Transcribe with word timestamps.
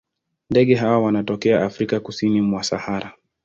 Ndege 0.49 0.75
hawa 0.75 0.99
wanatokea 0.99 1.63
Afrika 1.65 1.99
kusini 1.99 2.41
mwa 2.41 2.63
Sahara. 2.63 3.13